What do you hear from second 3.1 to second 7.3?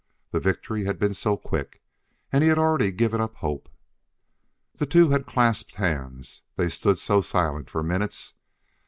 up hope. The two had clasped hands; they stood so for